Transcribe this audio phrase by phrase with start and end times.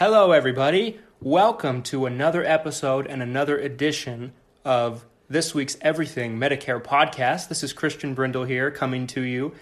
[0.00, 0.98] Hello, everybody.
[1.20, 4.32] Welcome to another episode and another edition
[4.64, 7.48] of this week's Everything Medicare podcast.
[7.48, 9.52] This is Christian Brindle here coming to you,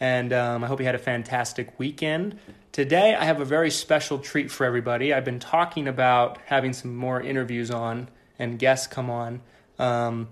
[0.00, 2.38] and um, I hope you had a fantastic weekend.
[2.72, 5.12] Today, I have a very special treat for everybody.
[5.12, 9.42] I've been talking about having some more interviews on and guests come on
[9.78, 10.30] um,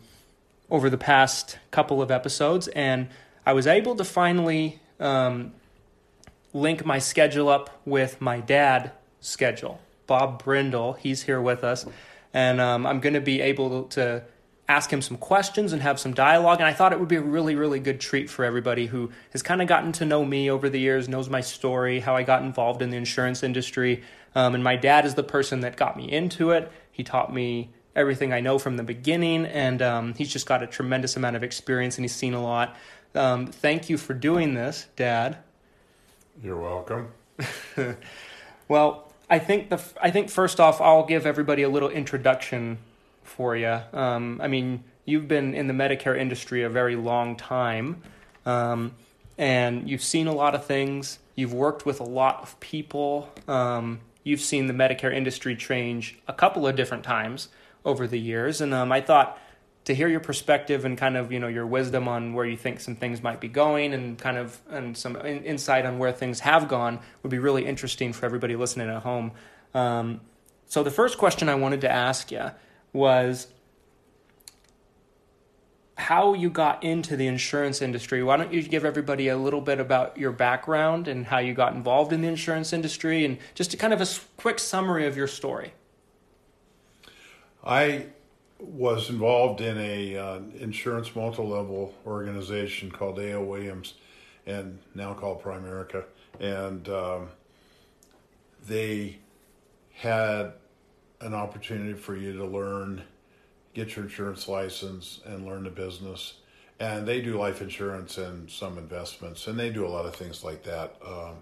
[0.71, 3.09] over the past couple of episodes, and
[3.45, 5.53] I was able to finally um,
[6.55, 9.81] link my schedule up with my dad schedule.
[10.07, 11.87] Bob Brindle, he's here with us,
[12.35, 14.25] and um, I'm going to be able to
[14.71, 16.61] ask him some questions and have some dialogue.
[16.61, 19.43] And I thought it would be a really, really good treat for everybody who has
[19.43, 22.43] kind of gotten to know me over the years, knows my story, how I got
[22.43, 24.05] involved in the insurance industry.
[24.37, 26.71] Um, and my dad is the person that got me into it.
[26.93, 30.69] He taught me everything I know from the beginning, and um, he's just got a
[30.69, 32.77] tremendous amount of experience and he's seen a lot.
[33.17, 35.39] Um, thank you for doing this, Dad.
[36.45, 37.09] You're welcome.
[38.69, 42.79] well, I think the I think first off, I'll give everybody a little introduction
[43.23, 43.81] for you.
[43.93, 48.03] Um, I mean, you've been in the Medicare industry a very long time,
[48.45, 48.93] um,
[49.39, 51.21] and you've seen a lot of things.
[51.37, 53.31] You've worked with a lot of people.
[53.47, 57.49] Um, you've seen the Medicare industry change a couple of different times
[57.85, 59.39] over the years, and um, I thought
[59.91, 62.79] to hear your perspective and kind of you know your wisdom on where you think
[62.79, 66.41] some things might be going and kind of and some in, insight on where things
[66.41, 69.33] have gone would be really interesting for everybody listening at home.
[69.75, 70.21] Um,
[70.67, 72.53] so the first question I wanted to ask you
[72.93, 73.49] was
[75.97, 78.23] how you got into the insurance industry.
[78.23, 81.75] Why don't you give everybody a little bit about your background and how you got
[81.75, 84.07] involved in the insurance industry and just a kind of a
[84.37, 85.73] quick summary of your story.
[87.65, 88.07] I
[88.61, 93.45] was involved in a uh, insurance multi-level organization called A.L.
[93.45, 93.95] Williams,
[94.47, 96.05] and now called Primerica,
[96.39, 97.29] and um,
[98.67, 99.19] they
[99.93, 100.53] had
[101.21, 103.03] an opportunity for you to learn,
[103.75, 106.35] get your insurance license, and learn the business.
[106.79, 110.43] And they do life insurance and some investments, and they do a lot of things
[110.43, 110.97] like that.
[111.07, 111.37] Um,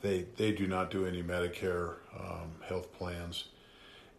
[0.00, 3.44] they they do not do any Medicare um, health plans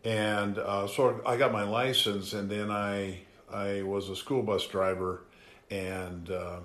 [0.08, 3.20] and uh, so I got my license, and then I
[3.52, 5.24] I was a school bus driver,
[5.70, 6.60] and uh,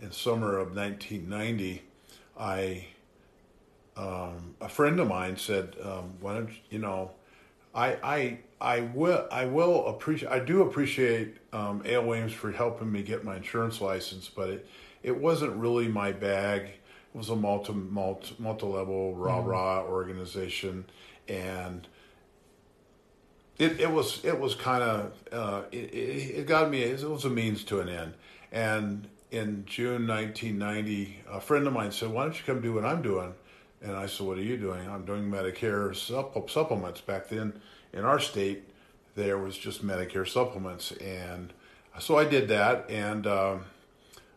[0.00, 1.82] in summer of 1990,
[2.38, 2.86] I
[3.96, 7.10] um, a friend of mine said, um, "Why don't you, know?"
[7.74, 12.04] I I I will I will appreciate I do appreciate um, A.L.
[12.04, 14.68] Williams for helping me get my insurance license, but it
[15.02, 16.66] it wasn't really my bag.
[16.66, 19.92] It was a multi multi multi level rah rah mm-hmm.
[19.92, 20.84] organization,
[21.26, 21.88] and
[23.58, 27.30] it, it was it was kind of uh, it, it got me it was a
[27.30, 28.14] means to an end.
[28.50, 32.84] And in June 1990 a friend of mine said why don't you come do what
[32.84, 33.34] I'm doing?
[33.82, 34.88] And I said what are you doing?
[34.88, 35.94] I'm doing Medicare
[36.50, 37.00] supplements.
[37.00, 37.60] Back then
[37.92, 38.64] in our state
[39.14, 40.92] there was just Medicare supplements.
[40.92, 41.52] And
[41.98, 43.64] so I did that and um,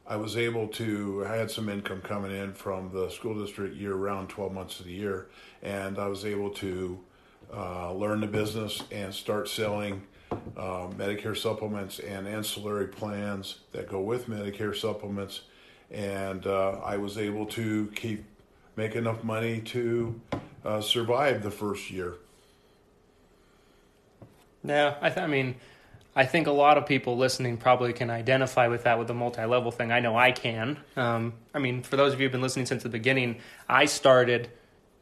[0.05, 3.95] I was able to I had some income coming in from the school district year
[3.95, 5.27] round 12 months of the year.
[5.63, 6.99] And I was able to
[7.53, 14.01] uh, learn the business and start selling uh, Medicare supplements and ancillary plans that go
[14.01, 15.41] with Medicare supplements.
[15.91, 18.25] And uh, I was able to keep
[18.75, 20.19] make enough money to
[20.65, 22.15] uh, survive the first year.
[24.63, 25.55] Yeah, I, th- I mean,
[26.15, 29.71] I think a lot of people listening probably can identify with that with the multi-level
[29.71, 29.91] thing.
[29.91, 30.77] I know I can.
[30.97, 33.37] Um, I mean, for those of you who've been listening since the beginning,
[33.69, 34.49] I started–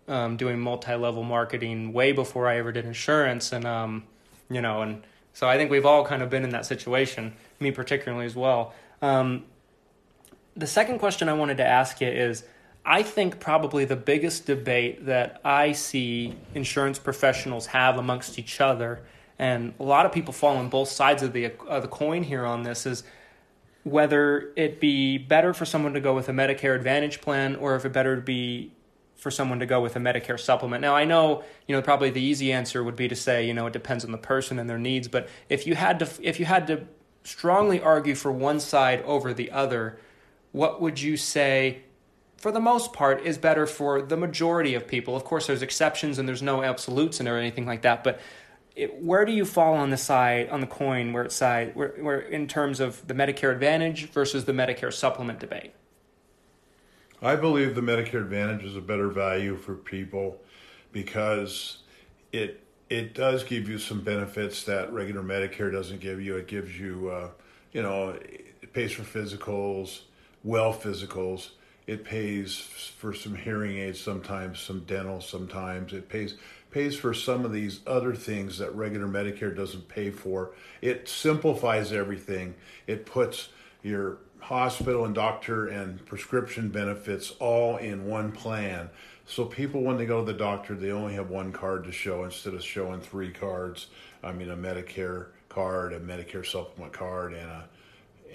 [0.07, 4.03] um, doing multi-level marketing way before I ever did insurance, and um,
[4.49, 5.03] you know, and
[5.33, 8.73] so I think we've all kind of been in that situation, me particularly as well.
[9.01, 9.45] Um,
[10.55, 12.43] the second question I wanted to ask you is.
[12.85, 19.03] I think probably the biggest debate that I see insurance professionals have amongst each other,
[19.39, 22.45] and a lot of people fall on both sides of the of the coin here
[22.45, 23.03] on this, is
[23.83, 27.85] whether it be better for someone to go with a Medicare Advantage plan or if
[27.85, 28.71] it better to be
[29.23, 30.81] for someone to go with a Medicare supplement.
[30.81, 33.65] Now, I know, you know, probably the easy answer would be to say, you know,
[33.67, 36.45] it depends on the person and their needs, but if you had to if you
[36.45, 36.85] had to
[37.23, 39.97] strongly argue for one side over the other,
[40.51, 41.83] what would you say,
[42.35, 45.15] for the most part, is better for the majority of people?
[45.15, 48.19] Of course, there's exceptions and there's no absolutes and or anything like that, but
[48.75, 51.95] it, where do you fall on the side on the coin where it's side where,
[52.01, 55.73] where in terms of the Medicare Advantage versus the Medicare Supplement debate?
[57.23, 60.41] I believe the Medicare Advantage is a better value for people
[60.91, 61.77] because
[62.33, 66.35] it it does give you some benefits that regular Medicare doesn't give you.
[66.35, 67.29] It gives you, uh,
[67.71, 70.01] you know, it pays for physicals,
[70.43, 71.51] well physicals.
[71.87, 75.93] It pays for some hearing aids sometimes, some dental sometimes.
[75.93, 76.35] It pays
[76.71, 80.51] pays for some of these other things that regular Medicare doesn't pay for.
[80.81, 82.55] It simplifies everything.
[82.85, 83.47] It puts
[83.81, 88.89] your hospital and doctor and prescription benefits all in one plan.
[89.25, 92.25] So people, when they go to the doctor, they only have one card to show
[92.25, 93.87] instead of showing three cards.
[94.21, 97.69] I mean, a Medicare card, a Medicare supplement card, and a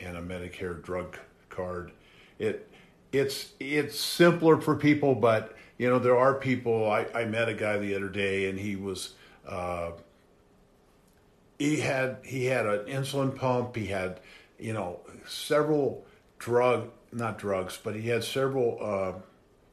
[0.00, 1.19] and a Medicare drug
[1.50, 1.93] card.
[2.38, 2.70] It
[3.12, 6.90] it's it's simpler for people, but you know there are people.
[6.90, 9.14] I, I met a guy the other day, and he was.
[9.46, 9.90] Uh,
[11.58, 13.76] he had he had an insulin pump.
[13.76, 14.20] He had
[14.58, 16.05] you know, several
[16.38, 19.12] drug, not drugs, but he had several uh,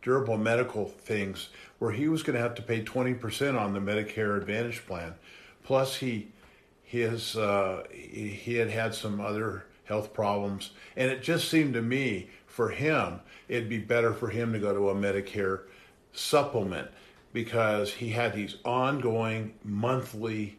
[0.02, 1.50] durable medical things
[1.80, 5.16] where he was going to have to pay 20% on the Medicare Advantage plan.
[5.64, 6.28] Plus, he
[6.84, 12.30] his uh, he, had had some other health problems, and it just seemed to me
[12.46, 15.62] for him it'd be better for him to go to a Medicare
[16.14, 16.88] supplement
[17.34, 20.58] because he had these ongoing monthly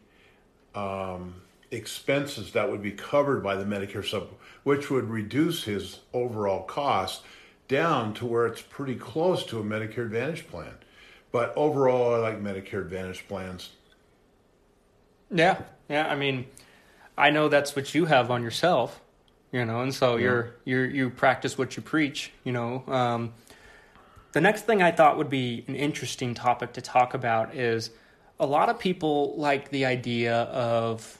[0.75, 1.41] um,
[1.71, 4.29] expenses that would be covered by the Medicare sub,
[4.63, 7.23] which would reduce his overall cost
[7.67, 10.73] down to where it's pretty close to a Medicare Advantage plan.
[11.31, 13.71] But overall, I like Medicare Advantage plans.
[15.29, 16.07] Yeah, yeah.
[16.07, 16.45] I mean,
[17.17, 19.01] I know that's what you have on yourself,
[19.51, 20.23] you know, and so yeah.
[20.23, 22.83] you're you're you practice what you preach, you know.
[22.87, 23.33] Um,
[24.31, 27.89] the next thing I thought would be an interesting topic to talk about is
[28.39, 31.17] a lot of people like the idea of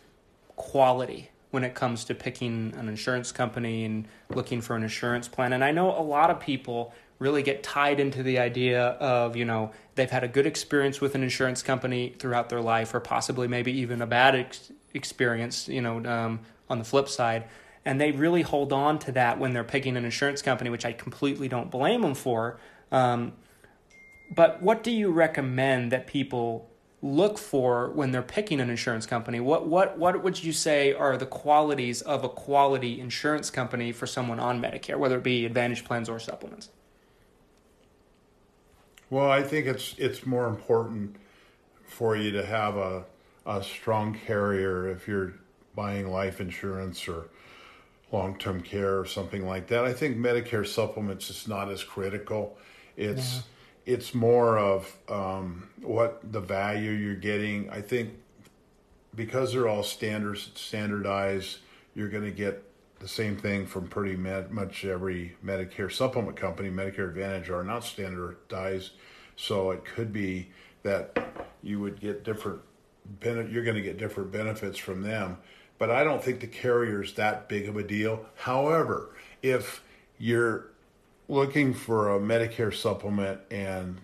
[0.57, 5.54] quality when it comes to picking an insurance company and looking for an insurance plan.
[5.54, 9.45] And I know a lot of people really get tied into the idea of, you
[9.45, 13.48] know, they've had a good experience with an insurance company throughout their life, or possibly
[13.48, 17.45] maybe even a bad ex- experience, you know, um, on the flip side.
[17.86, 20.92] And they really hold on to that when they're picking an insurance company, which I
[20.92, 22.59] completely don't blame them for.
[22.92, 23.33] Um,
[24.36, 26.69] but what do you recommend that people
[27.02, 29.40] look for when they're picking an insurance company?
[29.40, 34.08] What what what would you say are the qualities of a quality insurance company for
[34.08, 36.70] someone on Medicare, whether it be Advantage plans or supplements?
[39.10, 41.16] Well, I think it's it's more important
[41.86, 43.06] for you to have a
[43.46, 45.34] a strong carrier if you're
[45.76, 47.30] buying life insurance or
[48.12, 49.86] long-term care or something like that.
[49.86, 52.58] I think Medicare supplements is not as critical.
[52.98, 53.42] It's yeah
[53.88, 57.69] it's more of um, what the value you're getting.
[57.69, 58.12] I think
[59.16, 61.60] because they're all standards standardized,
[61.95, 62.63] you're going to get
[63.00, 66.69] the same thing from pretty much every Medicare supplement company.
[66.69, 68.92] Medicare Advantage are not standardized,
[69.38, 70.50] so it could be
[70.83, 71.18] that
[71.63, 72.60] you would get different.
[73.24, 75.38] You're going to get different benefits from them,
[75.78, 78.25] but I don't think the carrier is that big of a deal.
[78.36, 79.81] However, if
[80.18, 80.71] you're
[81.28, 84.00] looking for a Medicare supplement and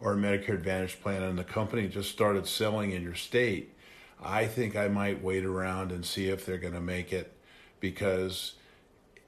[0.00, 3.74] or a Medicare Advantage plan and the company just started selling in your state,
[4.22, 7.32] I think I might wait around and see if they're going to make it
[7.80, 8.54] because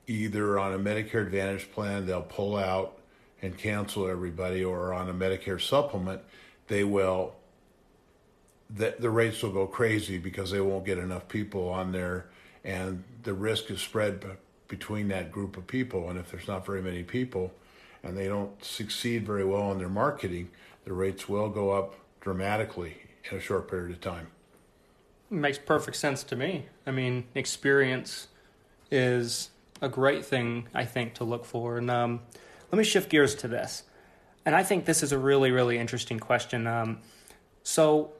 [0.06, 2.98] either on a Medicare Advantage plan they'll pull out
[3.42, 6.20] and cancel everybody or on a Medicare supplement
[6.68, 7.34] they will
[8.68, 12.26] the, the rates will go crazy because they won't get enough people on there
[12.64, 14.24] and the risk is spread
[14.68, 16.08] between that group of people.
[16.10, 17.52] And if there's not very many people
[18.02, 20.50] and they don't succeed very well in their marketing,
[20.84, 22.96] the rates will go up dramatically
[23.30, 24.28] in a short period of time.
[25.30, 26.66] It makes perfect sense to me.
[26.86, 28.28] I mean, experience
[28.90, 29.50] is
[29.82, 31.78] a great thing, I think, to look for.
[31.78, 32.20] And um,
[32.70, 33.82] let me shift gears to this.
[34.44, 36.68] And I think this is a really, really interesting question.
[36.68, 37.00] Um,
[37.64, 38.12] so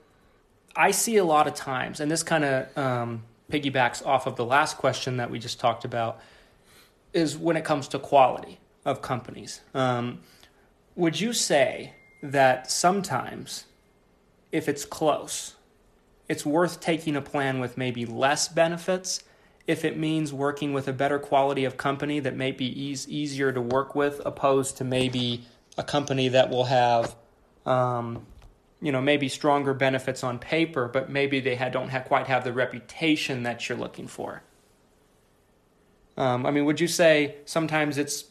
[0.75, 4.45] I see a lot of times, and this kind of um, piggybacks off of the
[4.45, 6.21] last question that we just talked about
[7.17, 9.63] is when it comes to quality of companies.
[9.75, 10.21] Um,
[10.95, 13.65] would you say that sometimes,
[14.53, 15.57] if it's close,
[16.29, 19.25] it's worth taking a plan with maybe less benefits
[19.67, 23.61] if it means working with a better quality of company that may be easier to
[23.61, 25.45] work with, opposed to maybe
[25.79, 27.17] a company that will have,
[27.65, 28.27] um,
[28.81, 32.53] you know, maybe stronger benefits on paper, but maybe they don't have, quite have the
[32.53, 34.43] reputation that you're looking for?
[36.17, 38.25] Um, I mean, would you say sometimes it's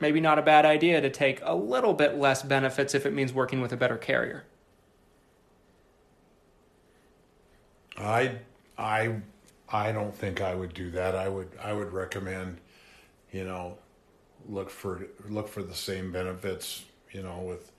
[0.00, 3.32] maybe not a bad idea to take a little bit less benefits if it means
[3.32, 4.44] working with a better carrier?
[7.96, 8.38] I
[8.76, 9.16] I
[9.68, 11.14] I don't think I would do that.
[11.14, 12.60] I would I would recommend,
[13.32, 13.78] you know,
[14.48, 16.84] look for look for the same benefits.
[17.12, 17.70] You know, with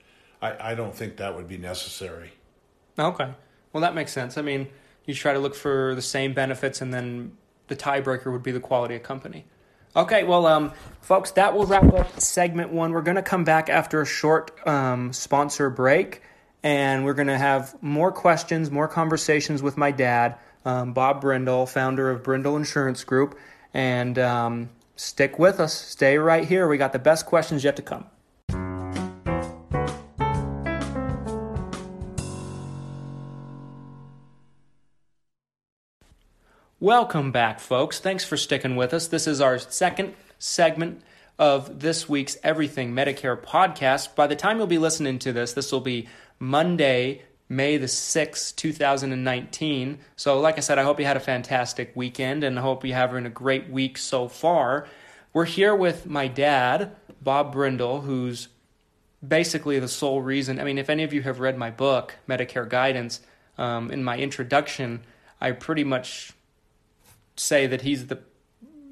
[0.42, 2.32] I I don't think that would be necessary.
[2.98, 3.30] Okay,
[3.74, 4.38] well that makes sense.
[4.38, 4.68] I mean,
[5.06, 8.60] you try to look for the same benefits, and then the tiebreaker would be the
[8.60, 9.46] quality of company.
[9.96, 12.92] Okay, well, um, folks, that will wrap up segment one.
[12.92, 16.22] We're going to come back after a short um, sponsor break,
[16.64, 21.66] and we're going to have more questions, more conversations with my dad, um, Bob Brindle,
[21.66, 23.38] founder of Brindle Insurance Group.
[23.74, 25.74] And um, stick with us.
[25.74, 26.68] Stay right here.
[26.68, 28.06] We got the best questions yet to come.
[36.86, 38.00] Welcome back, folks.
[38.00, 39.08] Thanks for sticking with us.
[39.08, 41.02] This is our second segment
[41.40, 44.14] of this week's Everything Medicare podcast.
[44.14, 48.56] By the time you'll be listening to this, this will be Monday, May the 6th,
[48.56, 49.98] 2019.
[50.16, 52.96] So, like I said, I hope you had a fantastic weekend and I hope you're
[52.96, 54.88] having a great week so far.
[55.34, 58.48] We're here with my dad, Bob Brindle, who's
[59.28, 60.60] basically the sole reason.
[60.60, 63.22] I mean, if any of you have read my book, Medicare Guidance,
[63.58, 65.04] um, in my introduction,
[65.42, 66.36] I pretty much
[67.36, 68.20] say that he's the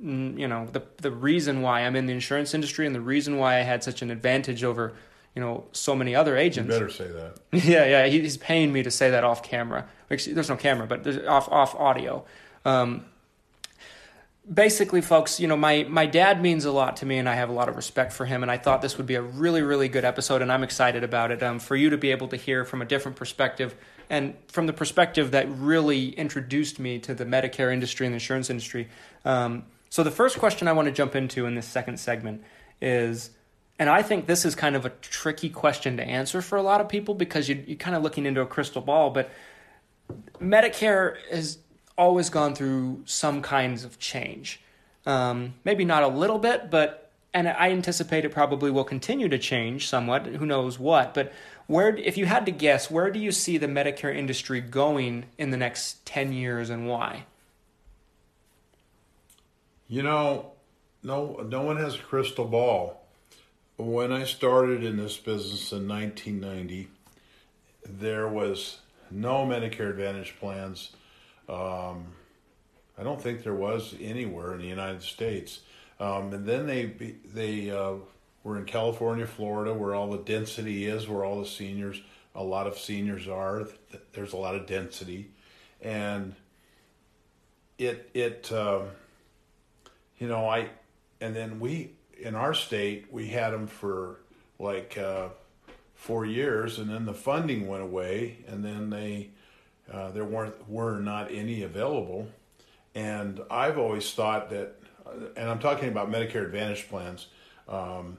[0.04, 3.38] mm, you know the the reason why I'm in the insurance industry and the reason
[3.38, 4.94] why I had such an advantage over
[5.36, 6.74] you know so many other agents.
[6.74, 7.40] You better say that.
[7.52, 9.88] yeah, yeah, he's paying me to say that off camera.
[10.12, 12.24] Actually, there's no camera, but there's off off audio.
[12.66, 13.06] Um,
[14.52, 17.50] basically, folks, you know my my dad means a lot to me, and I have
[17.50, 18.44] a lot of respect for him.
[18.44, 21.32] And I thought this would be a really really good episode, and I'm excited about
[21.32, 21.42] it.
[21.42, 23.76] Um, for you to be able to hear from a different perspective
[24.10, 28.50] and from the perspective that really introduced me to the Medicare industry and the insurance
[28.50, 28.90] industry.
[29.26, 32.44] Um, so the first question I want to jump into in this second segment
[32.82, 33.30] is,
[33.80, 36.82] and I think this is kind of a tricky question to answer for a lot
[36.82, 39.30] of people because you, you're kind of looking into a crystal ball, but
[40.40, 41.60] Medicare has
[41.98, 44.62] always gone through some kinds of change.
[45.06, 49.40] Um, maybe not a little bit, but and I anticipate it probably will continue to
[49.40, 50.28] change somewhat.
[50.28, 51.14] Who knows what?
[51.14, 51.34] But
[51.68, 55.52] where, if you had to guess, where do you see the Medicare industry going in
[55.52, 57.26] the next ten years, and why?
[59.88, 60.54] You know,
[61.04, 63.06] no, no one has a crystal ball.
[63.78, 66.88] When I started in this business in 1990,
[67.86, 68.80] there was
[69.12, 70.92] no Medicare Advantage plans.
[71.50, 72.08] Um,
[72.98, 75.60] I don't think there was anywhere in the United States.
[76.00, 76.86] Um, and then they
[77.34, 77.96] they uh,
[78.44, 82.02] were in California, Florida, where all the density is, where all the seniors,
[82.36, 83.68] a lot of seniors are.
[84.14, 85.32] There's a lot of density,
[85.82, 86.36] and
[87.78, 88.88] it it um,
[90.18, 90.70] you know I
[91.22, 94.20] and then we in our state we had them for
[94.60, 95.30] like uh,
[95.96, 99.30] four years, and then the funding went away, and then they
[99.92, 102.28] uh, there weren't were not any available,
[102.94, 104.80] and I've always thought that
[105.36, 107.28] and I'm talking about Medicare Advantage plans.
[107.68, 108.18] Um,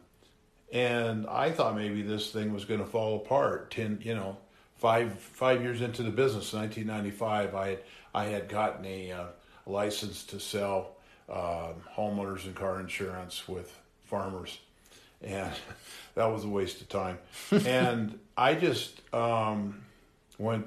[0.73, 3.71] and I thought maybe this thing was going to fall apart.
[3.71, 4.37] Ten, you know,
[4.77, 7.79] five five years into the business, 1995, I had
[8.15, 9.25] I had gotten a uh,
[9.67, 10.97] license to sell
[11.29, 14.59] uh, homeowners and car insurance with farmers,
[15.23, 15.53] and
[16.15, 17.19] that was a waste of time.
[17.67, 19.83] and I just um,
[20.39, 20.67] went,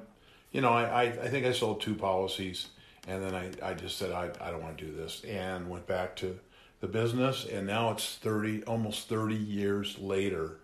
[0.51, 2.67] you know, I, I I think I sold two policies
[3.07, 5.87] and then I, I just said, I, I don't want to do this and went
[5.87, 6.37] back to
[6.79, 7.45] the business.
[7.45, 10.57] And now it's 30, almost 30 years later.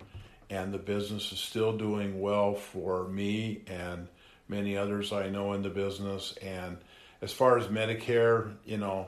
[0.50, 4.08] And the business is still doing well for me and
[4.48, 6.36] many others I know in the business.
[6.42, 6.78] And
[7.22, 9.08] as far as Medicare, you know,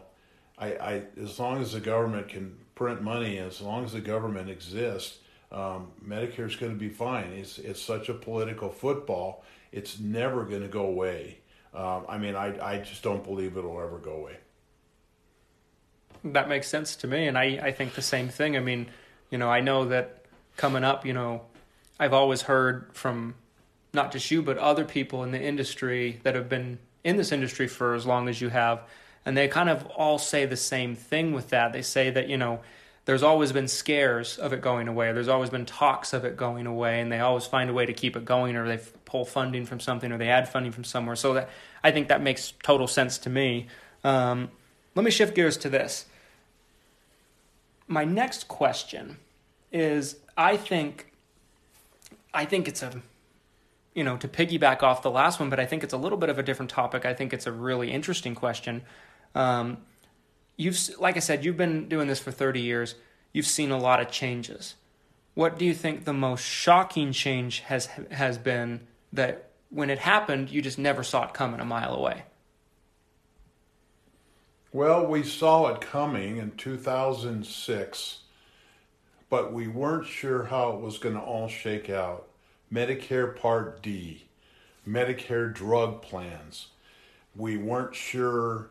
[0.58, 4.50] I, I as long as the government can print money, as long as the government
[4.50, 5.20] exists,
[5.52, 7.32] um, Medicare is going to be fine.
[7.34, 9.44] It's it's such a political football.
[9.72, 11.40] It's never going to go away.
[11.74, 14.38] Um, I mean, I, I just don't believe it'll ever go away.
[16.26, 18.58] That makes sense to me, and I, I think the same thing.
[18.58, 18.88] I mean,
[19.30, 20.26] you know, I know that
[20.58, 21.44] coming up, you know,
[22.00, 23.36] I've always heard from
[23.94, 27.68] not just you, but other people in the industry that have been in this industry
[27.68, 28.82] for as long as you have,
[29.24, 31.74] and they kind of all say the same thing with that.
[31.74, 32.62] They say that, you know,
[33.06, 35.14] there's always been scares of it going away.
[35.14, 37.94] There's always been talks of it going away, and they always find a way to
[37.94, 41.16] keep it going, or they pull funding from something, or they add funding from somewhere.
[41.16, 41.50] So that
[41.84, 43.68] I think that makes total sense to me.
[44.04, 44.50] Um,
[44.96, 46.08] let me shift gears to this.
[47.88, 49.18] My next question
[49.72, 51.14] is: I think,
[52.34, 53.02] I think it's a,
[53.94, 56.30] you know, to piggyback off the last one, but I think it's a little bit
[56.30, 57.06] of a different topic.
[57.06, 58.84] I think it's a really interesting question.
[59.34, 59.78] Um,
[60.58, 62.96] you've like I said, you've been doing this for 30 years.
[63.34, 64.76] You've seen a lot of changes.
[65.34, 70.50] What do you think the most shocking change has has been that when it happened,
[70.50, 72.24] you just never saw it coming a mile away?
[74.76, 78.18] Well, we saw it coming in 2006,
[79.30, 82.28] but we weren't sure how it was going to all shake out.
[82.70, 84.26] Medicare Part D,
[84.86, 86.68] Medicare drug plans.
[87.38, 88.68] We weren't sure,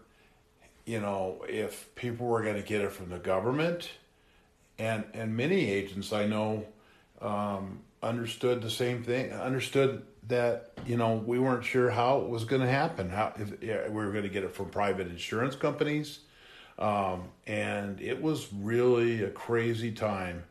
[0.84, 3.88] you know, if people were going to get it from the government.
[4.78, 6.66] And, and many agents I know
[7.22, 12.44] um, understood the same thing, understood that, you know, we weren't sure how it was
[12.44, 16.20] going to happen, how if, we were going to get it from private insurance companies.
[16.78, 20.44] Um, and it was really a crazy time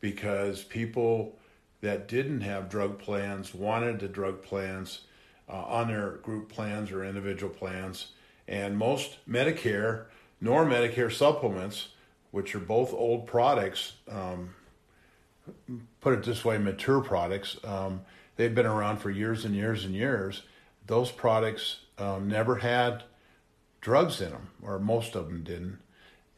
[0.00, 1.36] because people
[1.80, 5.02] that didn't have drug plans wanted the drug plans
[5.48, 8.12] uh, on their group plans or individual plans.
[8.46, 10.06] And most Medicare
[10.40, 11.88] nor Medicare supplements,
[12.30, 14.54] which are both old products, um,
[16.00, 18.02] put it this way, mature products, um,
[18.36, 20.42] they've been around for years and years and years.
[20.86, 23.04] Those products um, never had
[23.80, 25.78] drugs in them, or most of them didn't.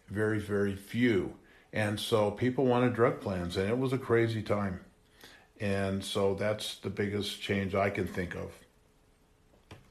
[0.09, 1.35] Very, very few.
[1.73, 4.81] And so people wanted drug plans, and it was a crazy time.
[5.61, 8.53] And so that's the biggest change I can think of.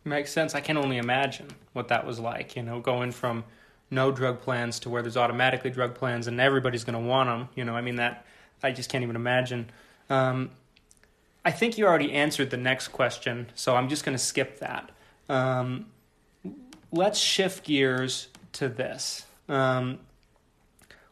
[0.03, 0.53] Makes sense.
[0.53, 3.43] I can only imagine what that was like, you know, going from
[3.89, 7.49] no drug plans to where there's automatically drug plans and everybody's going to want them.
[7.55, 8.25] You know, I mean, that
[8.61, 9.69] I just can't even imagine.
[10.09, 10.51] Um,
[11.45, 14.89] I think you already answered the next question, so I'm just going to skip that.
[15.29, 15.85] Um,
[16.91, 19.25] let's shift gears to this.
[19.47, 19.99] Um,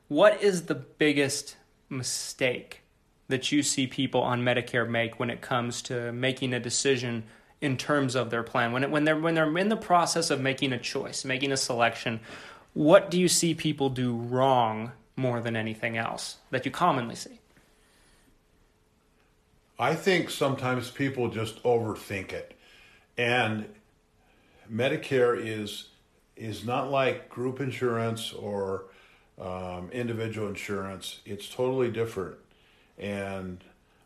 [0.08, 1.56] what is the biggest
[1.88, 2.82] mistake
[3.28, 7.26] that you see people on Medicare make when it comes to making a decision
[7.62, 8.72] in terms of their plan?
[8.72, 11.58] When it, when they're when they're in the process of making a choice, making a
[11.58, 12.20] selection,
[12.74, 17.40] what do you see people do wrong more than anything else that you commonly see?
[19.80, 22.54] I think sometimes people just overthink it.
[23.18, 23.68] And
[24.72, 25.90] Medicare is
[26.36, 28.86] is not like group insurance or
[29.40, 31.20] um, individual insurance.
[31.26, 32.38] It's totally different.
[32.98, 33.64] And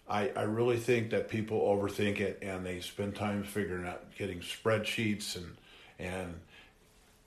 [0.09, 4.39] I, I really think that people overthink it and they spend time figuring out getting
[4.39, 5.57] spreadsheets and
[5.99, 6.39] and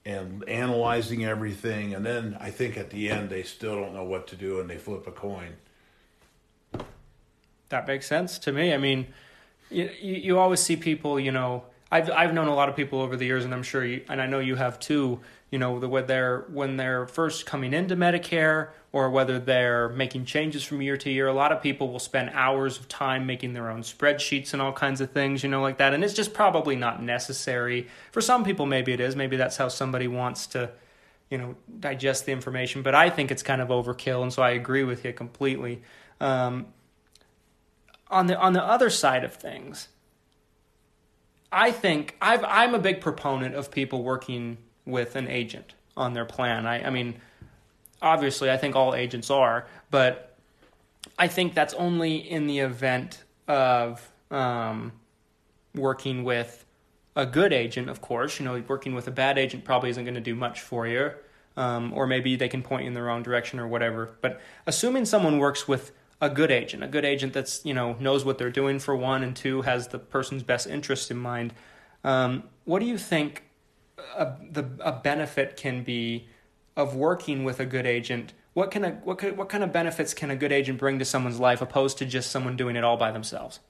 [0.07, 4.29] and analyzing everything and then I think at the end they still don't know what
[4.29, 5.57] to do and they flip a coin.
[7.71, 8.75] That makes sense to me.
[8.75, 9.07] I mean,
[9.71, 13.17] you you always see people, you know, I've I've known a lot of people over
[13.17, 15.21] the years, and I'm sure you, and I know you have too.
[15.51, 20.63] You know, the they're when they're first coming into Medicare, or whether they're making changes
[20.63, 21.27] from year to year.
[21.27, 24.73] A lot of people will spend hours of time making their own spreadsheets and all
[24.73, 25.95] kinds of things, you know, like that.
[25.95, 27.89] And it's just probably not necessary.
[28.13, 29.17] For some people, maybe it is.
[29.17, 30.71] Maybe that's how somebody wants to,
[31.31, 32.83] you know, digest the information.
[32.83, 35.83] But I think it's kind of overkill, and so I agree with you completely.
[36.21, 36.67] Um,
[38.11, 39.89] on the on the other side of things
[41.53, 46.25] I think I've, I'm a big proponent of people working with an agent on their
[46.25, 46.67] plan.
[46.67, 47.21] I, I mean,
[48.01, 50.37] obviously, I think all agents are, but
[51.19, 54.93] I think that's only in the event of um,
[55.75, 56.65] working with
[57.17, 58.39] a good agent, of course.
[58.39, 61.11] You know, working with a bad agent probably isn't going to do much for you,
[61.57, 64.17] um, or maybe they can point you in the wrong direction or whatever.
[64.21, 68.25] But assuming someone works with a good agent, a good agent that's you know knows
[68.25, 71.55] what they're doing for one, and two has the person's best interest in mind.
[72.05, 73.45] Um, what do you think
[74.17, 76.29] a, the a benefit can be
[76.77, 78.33] of working with a good agent?
[78.53, 81.05] What can a what could, what kind of benefits can a good agent bring to
[81.05, 83.61] someone's life opposed to just someone doing it all by themselves?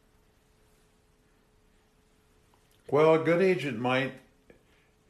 [2.91, 4.15] Well, a good agent might,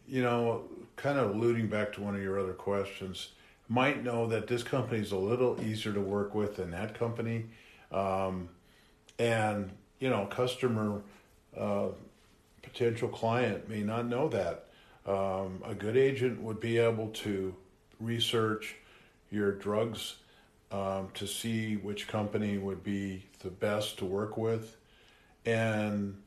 [0.07, 0.65] you know,
[0.97, 3.31] kind of alluding back to one of your other questions
[3.71, 7.47] might know that this company is a little easier to work with than that company.
[7.93, 8.49] Um,
[9.17, 11.03] and, you know, customer,
[11.57, 11.91] uh,
[12.63, 14.67] potential client may not know that.
[15.07, 17.55] Um, a good agent would be able to
[18.01, 18.75] research
[19.31, 20.17] your drugs
[20.73, 24.77] um, to see which company would be the best to work with.
[25.47, 26.21] And,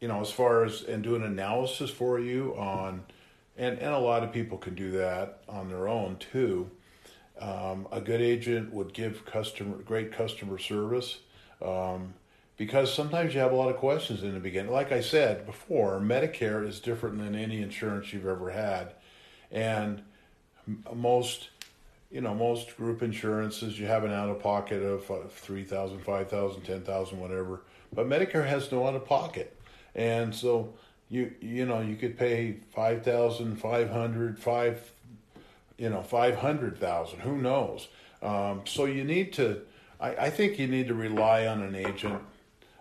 [0.00, 3.04] you know, as far as, and do an analysis for you on,
[3.60, 6.70] and, and a lot of people can do that on their own too.
[7.38, 11.18] Um, a good agent would give customer great customer service
[11.62, 12.14] um,
[12.56, 14.72] because sometimes you have a lot of questions in the beginning.
[14.72, 18.94] Like I said before, Medicare is different than any insurance you've ever had,
[19.50, 20.02] and
[20.94, 21.50] most
[22.10, 26.62] you know most group insurances you have an out of pocket of uh, 3000 5000
[26.62, 29.56] 10000 whatever but medicare has no out of pocket
[29.94, 30.72] and so
[31.10, 34.92] you you know you could pay 5500 5
[35.80, 37.20] you know, 500,000.
[37.20, 37.88] Who knows?
[38.22, 39.62] Um, so you need to,
[39.98, 42.20] I, I, think you need to rely on an agent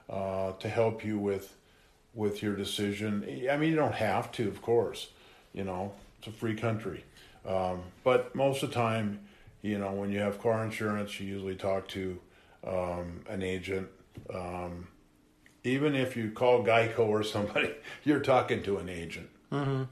[0.10, 1.56] uh, to help you with
[2.14, 3.24] with your decision.
[3.50, 5.08] I mean, you don't have to, of course.
[5.54, 7.06] You know, it's a free country.
[7.46, 9.22] Um, but most of the time,
[9.62, 12.20] you know, when you have car insurance, you usually talk to
[12.68, 13.88] um, an agent.
[14.34, 14.90] Um,
[15.64, 19.30] even if you call Geico or somebody, you're talking to an agent.
[19.52, 19.84] Mm-hmm.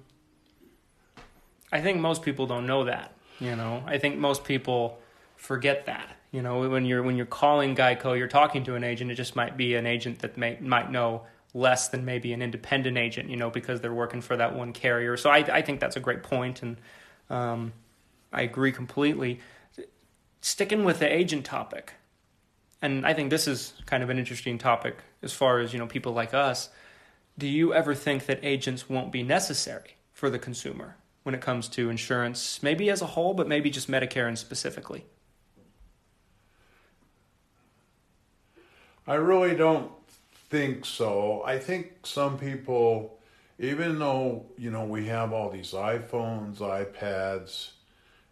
[1.71, 3.13] I think most people don't know that.
[3.39, 4.99] You know, I think most people
[5.35, 6.17] forget that.
[6.31, 9.11] You know, when you're when you're calling Geico, you're talking to an agent.
[9.11, 12.97] It just might be an agent that may might know less than maybe an independent
[12.97, 13.29] agent.
[13.29, 15.17] You know, because they're working for that one carrier.
[15.17, 16.77] So I I think that's a great point, and
[17.29, 17.73] um,
[18.33, 19.39] I agree completely.
[20.41, 21.93] Sticking with the agent topic,
[22.81, 25.87] and I think this is kind of an interesting topic as far as you know
[25.87, 26.69] people like us.
[27.37, 31.67] Do you ever think that agents won't be necessary for the consumer when it comes
[31.69, 35.05] to insurance, maybe as a whole, but maybe just Medicare and specifically?
[39.05, 39.91] I really don't
[40.49, 41.41] think so.
[41.45, 43.19] I think some people,
[43.59, 47.71] even though you know we have all these iPhones, iPads,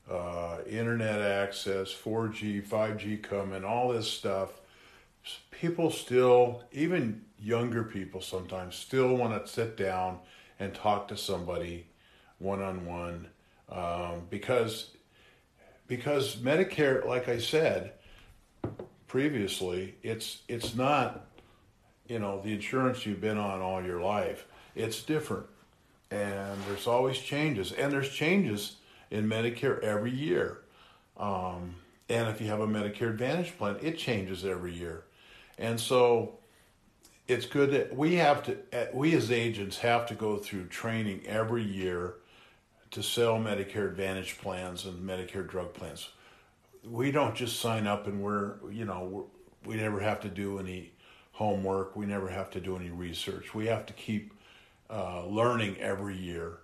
[0.09, 4.49] uh, internet access, 4G, 5G coming, all this stuff,
[5.51, 10.19] people still, even younger people sometimes, still want to sit down
[10.59, 11.87] and talk to somebody
[12.39, 13.27] one on one
[14.29, 14.91] because
[15.87, 17.93] because Medicare, like I said
[19.07, 21.25] previously, it's it's not
[22.07, 24.45] you know the insurance you've been on all your life.
[24.75, 25.45] It's different,
[26.11, 28.77] and there's always changes, and there's changes
[29.11, 30.59] in Medicare every year.
[31.17, 31.75] Um,
[32.09, 35.03] and if you have a Medicare Advantage plan, it changes every year.
[35.57, 36.37] And so
[37.27, 38.57] it's good that we have to,
[38.93, 42.15] we as agents have to go through training every year
[42.91, 46.09] to sell Medicare Advantage plans and Medicare drug plans.
[46.83, 49.23] We don't just sign up and we're, you know, we're,
[49.65, 50.91] we never have to do any
[51.31, 51.95] homework.
[51.95, 53.55] We never have to do any research.
[53.55, 54.33] We have to keep
[54.89, 56.59] uh, learning every year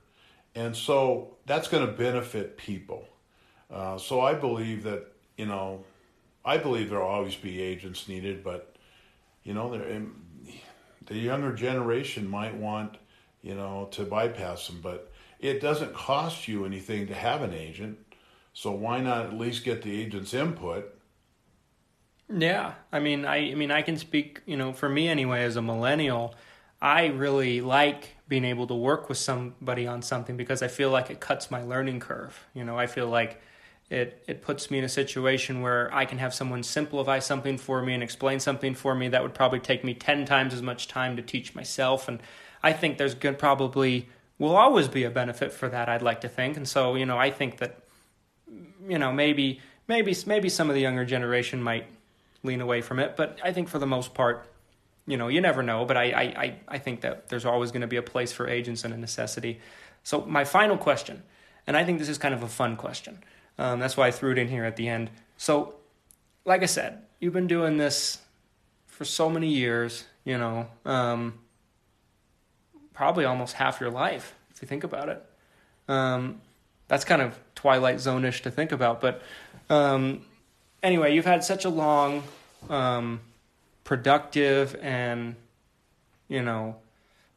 [0.56, 3.08] and so that's going to benefit people.
[3.70, 5.84] Uh, so I believe that, you know,
[6.44, 8.76] I believe there'll always be agents needed, but,
[9.44, 9.78] you know,
[11.06, 12.98] the younger generation might want,
[13.42, 17.98] you know, to bypass them, but it doesn't cost you anything to have an agent.
[18.54, 20.94] So why not at least get the agent's input?
[22.34, 25.56] Yeah, I mean, I, I mean, I can speak, you know, for me anyway, as
[25.56, 26.36] a millennial,
[26.82, 31.10] I really like being able to work with somebody on something because I feel like
[31.10, 32.48] it cuts my learning curve.
[32.54, 33.42] You know, I feel like
[33.90, 37.82] it it puts me in a situation where I can have someone simplify something for
[37.82, 40.88] me and explain something for me that would probably take me 10 times as much
[40.88, 42.20] time to teach myself and
[42.64, 44.08] I think there's good probably
[44.40, 46.58] will always be a benefit for that I'd like to think.
[46.58, 47.84] And so, you know, I think that
[48.88, 51.86] you know, maybe maybe maybe some of the younger generation might
[52.44, 54.48] lean away from it, but I think for the most part
[55.08, 57.88] you know, you never know, but I, I, I think that there's always going to
[57.88, 59.60] be a place for agents and a necessity.
[60.04, 61.24] So, my final question,
[61.68, 63.24] and I think this is kind of a fun question.
[63.58, 65.10] Um, that's why I threw it in here at the end.
[65.38, 65.76] So,
[66.46, 68.20] like I said, you've been doing this
[68.88, 71.36] for so many years, you know, um,
[72.94, 75.26] probably almost half your life, if you think about it.
[75.88, 76.42] Um,
[76.88, 79.02] that's kind of Twilight Zone ish to think about.
[79.02, 79.22] But
[79.70, 80.26] um,
[80.84, 82.24] anyway, you've had such a long
[82.70, 83.22] um,
[83.84, 85.36] productive and
[86.28, 86.76] you know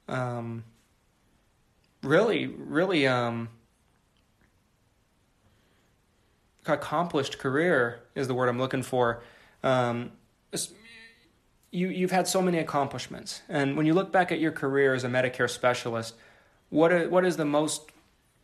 [0.08, 0.64] um,
[2.02, 3.48] really really um,
[6.66, 9.22] accomplished career is the word I'm looking for.
[9.62, 10.12] Um,
[11.70, 15.02] you you've had so many accomplishments, and when you look back at your career as
[15.02, 16.14] a Medicare specialist,
[16.70, 17.90] what are, what is the most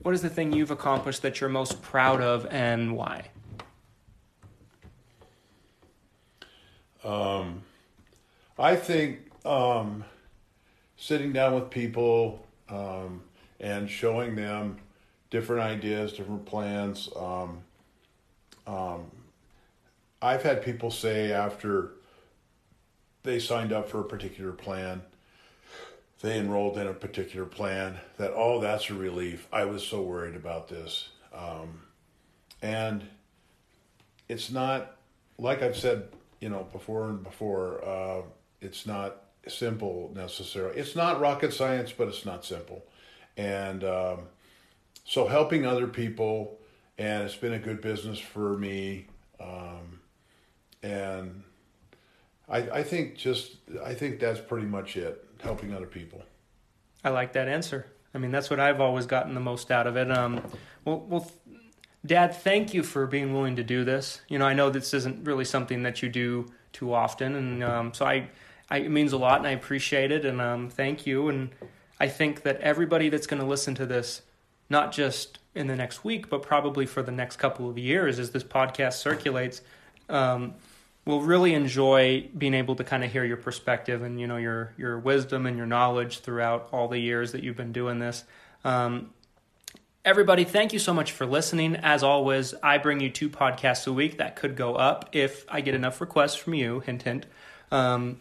[0.03, 3.29] what is the thing you've accomplished that you're most proud of, and why?
[7.05, 7.63] Um,
[8.61, 10.05] I think um,
[10.97, 13.23] sitting down with people um,
[13.59, 14.77] and showing them
[15.31, 17.09] different ideas, different plans.
[17.17, 17.63] Um,
[18.67, 19.11] um,
[20.21, 21.93] I've had people say after
[23.23, 25.01] they signed up for a particular plan,
[26.21, 29.49] they enrolled in a particular plan, that, oh, that's a relief.
[29.51, 31.09] I was so worried about this.
[31.33, 31.81] Um,
[32.61, 33.07] and
[34.29, 34.97] it's not,
[35.39, 36.09] like I've said,
[36.41, 38.23] you know, before and before, uh,
[38.61, 40.79] it's not simple necessarily.
[40.79, 42.85] It's not rocket science, but it's not simple.
[43.37, 44.19] And um,
[45.05, 46.59] so helping other people,
[46.99, 49.07] and it's been a good business for me.
[49.41, 50.01] Um,
[50.83, 51.43] and
[52.49, 55.25] I, I think just I think that's pretty much it.
[55.41, 56.23] Helping other people.
[57.03, 57.87] I like that answer.
[58.15, 60.11] I mean, that's what I've always gotten the most out of it.
[60.11, 60.43] Um,
[60.85, 61.31] well, well,
[62.05, 64.21] Dad, thank you for being willing to do this.
[64.29, 67.95] You know, I know this isn't really something that you do too often, and um,
[67.95, 68.29] so I,
[68.71, 71.29] I, it means a lot, and I appreciate it, and um, thank you.
[71.29, 71.51] And
[71.99, 74.23] I think that everybody that's going to listen to this,
[74.69, 78.31] not just in the next week, but probably for the next couple of years, as
[78.31, 79.63] this podcast circulates,
[80.09, 80.55] um,
[81.05, 84.73] will really enjoy being able to kind of hear your perspective and you know your
[84.77, 88.25] your wisdom and your knowledge throughout all the years that you've been doing this.
[88.65, 89.11] Um,
[90.03, 91.77] Everybody, thank you so much for listening.
[91.77, 95.61] As always, I bring you two podcasts a week that could go up if I
[95.61, 96.81] get enough requests from you.
[96.81, 97.27] Hint, hint.
[97.71, 98.17] Um,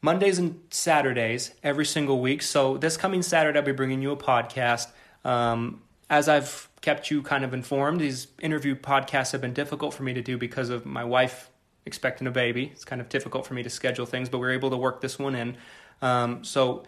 [0.00, 2.42] Mondays and Saturdays every single week.
[2.42, 4.88] So this coming Saturday, I'll be bringing you a podcast.
[5.24, 10.04] Um, as I've kept you kind of informed, these interview podcasts have been difficult for
[10.04, 11.50] me to do because of my wife
[11.84, 12.70] expecting a baby.
[12.72, 15.18] It's kind of difficult for me to schedule things, but we're able to work this
[15.18, 15.56] one in.
[16.00, 16.84] Um, so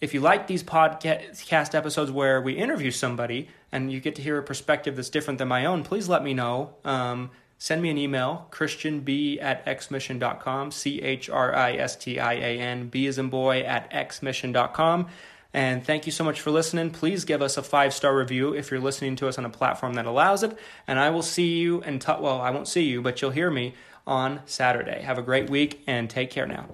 [0.00, 4.38] if you like these podcast episodes where we interview somebody and you get to hear
[4.38, 6.74] a perspective that's different than my own, please let me know.
[6.84, 12.32] Um, send me an email, christianb at xmission.com, C H R I S T I
[12.32, 15.06] A N, B as in boy, at xmission.com.
[15.52, 16.90] And thank you so much for listening.
[16.90, 19.94] Please give us a five star review if you're listening to us on a platform
[19.94, 20.56] that allows it.
[20.86, 23.50] And I will see you and, t- well, I won't see you, but you'll hear
[23.50, 23.74] me
[24.06, 25.02] on Saturday.
[25.02, 26.66] Have a great week and take care now.